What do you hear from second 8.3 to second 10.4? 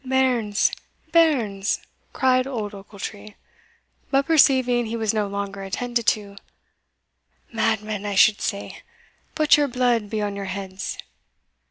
say but your blood be on